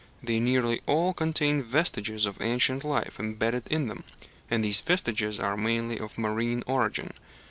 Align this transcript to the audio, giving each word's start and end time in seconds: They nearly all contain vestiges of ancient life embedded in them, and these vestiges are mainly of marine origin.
They 0.23 0.39
nearly 0.39 0.81
all 0.87 1.13
contain 1.13 1.61
vestiges 1.61 2.25
of 2.25 2.41
ancient 2.41 2.83
life 2.83 3.19
embedded 3.19 3.67
in 3.67 3.87
them, 3.87 4.03
and 4.49 4.65
these 4.65 4.81
vestiges 4.81 5.39
are 5.39 5.55
mainly 5.55 5.99
of 5.99 6.17
marine 6.17 6.63
origin. 6.65 7.13